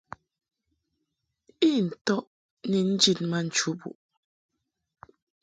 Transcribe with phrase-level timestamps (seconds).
[1.69, 2.25] I ntɔʼ
[2.69, 3.97] ni njid ma nchubuʼ.